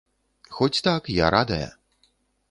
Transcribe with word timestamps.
Хоць 0.55 0.79
так, 0.87 1.09
я 1.17 1.29
радая. 1.35 1.67